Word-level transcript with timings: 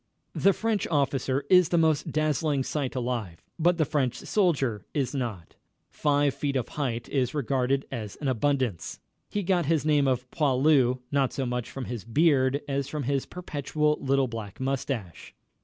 The 0.33 0.51
French 0.51 0.87
officer 0.87 1.45
is 1.47 1.69
the 1.69 1.77
most 1.77 2.11
dazzling 2.11 2.63
sight 2.63 2.95
alive, 2.95 3.43
but 3.59 3.77
the 3.77 3.85
French 3.85 4.15
soldier 4.15 4.83
is 4.95 5.13
not. 5.13 5.55
Five 5.91 6.33
feet 6.33 6.55
of 6.55 6.69
height 6.69 7.07
is 7.07 7.35
regarded 7.35 7.85
as 7.91 8.15
an 8.15 8.27
abundance. 8.27 8.99
He 9.29 9.43
got 9.43 9.67
his 9.67 9.85
name 9.85 10.07
of 10.07 10.27
"poilu" 10.31 11.01
not 11.11 11.33
so 11.33 11.45
much 11.45 11.69
from 11.69 11.85
his 11.85 12.03
beard 12.03 12.61
as 12.67 12.87
from 12.87 13.03
his 13.03 13.27
perpetual 13.27 13.99
little 14.01 14.27
black 14.27 14.59
mustache. 14.59 15.35